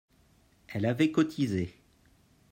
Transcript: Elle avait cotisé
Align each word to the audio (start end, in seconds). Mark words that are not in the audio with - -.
Elle 0.69 0.87
avait 0.87 1.11
cotisé 1.11 1.75